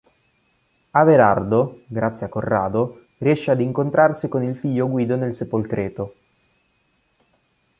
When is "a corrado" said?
2.25-3.05